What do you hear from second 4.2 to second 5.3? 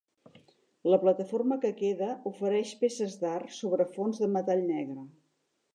de metall negre.